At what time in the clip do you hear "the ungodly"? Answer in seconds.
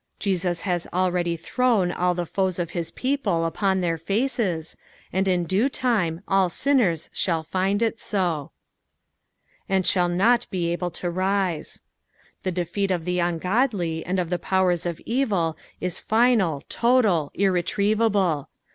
13.05-14.03